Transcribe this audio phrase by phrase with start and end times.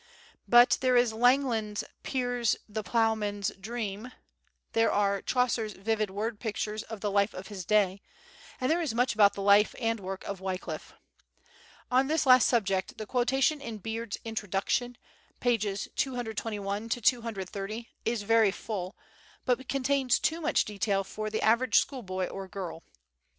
[0.47, 4.11] But there is Langland's "Piers the Plowman's Dream,"
[4.73, 8.01] there are Chaucer's vivid word pictures of the life of his day,
[8.59, 10.93] and there is much about the life and work of Wyclif.
[11.91, 14.97] On this last subject the quotation in Beard's "Introduction,"
[15.39, 15.87] pp.
[15.95, 18.97] 221 230, is very full,
[19.45, 22.81] but contains too much detail for the average school boy or girl.